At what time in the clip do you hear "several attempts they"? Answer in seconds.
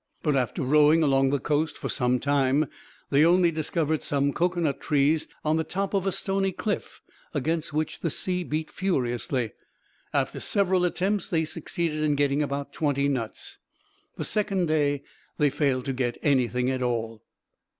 10.39-11.45